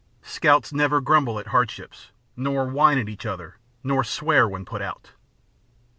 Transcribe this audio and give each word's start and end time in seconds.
Scouts 0.23 0.73
never 0.73 0.99
grumble 0.99 1.37
at 1.37 1.49
hardships, 1.49 2.09
nor 2.35 2.65
whine 2.65 2.97
at 2.97 3.07
each 3.07 3.23
other, 3.23 3.59
nor 3.83 4.03
swear 4.03 4.49
when 4.49 4.65
put 4.65 4.81
out. 4.81 5.11